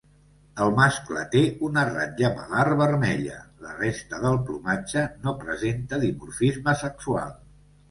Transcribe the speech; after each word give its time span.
El 0.63 0.69
mascle 0.77 1.25
té 1.35 1.43
una 1.67 1.83
ratlla 1.89 2.31
malar 2.39 2.65
vermella, 2.79 3.37
la 3.67 3.75
resta 3.83 4.23
del 4.25 4.41
plomatge 4.49 5.07
no 5.29 5.37
presenta 5.47 6.03
dimorfisme 6.09 6.79
sexual. 6.85 7.41